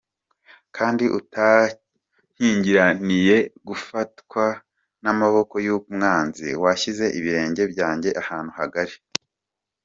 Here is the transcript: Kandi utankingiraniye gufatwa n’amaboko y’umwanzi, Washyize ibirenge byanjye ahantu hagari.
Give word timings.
Kandi 0.75 1.05
utankingiraniye 1.19 3.37
gufatwa 3.67 4.45
n’amaboko 5.03 5.55
y’umwanzi, 5.65 6.47
Washyize 6.63 7.05
ibirenge 7.19 7.63
byanjye 7.73 8.09
ahantu 8.21 8.51
hagari. 8.59 8.95